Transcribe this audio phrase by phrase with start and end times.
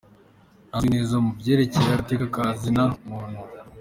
[0.67, 3.39] Ntazwi neza mu vyerekeye agateka ka zina muntu.